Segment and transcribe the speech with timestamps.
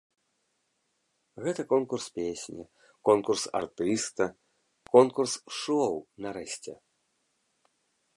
[1.47, 2.63] Гэта конкурс песні,
[3.09, 4.23] конкурс артыста,
[4.95, 5.95] конкурс шоу,
[6.27, 6.73] нарэшце.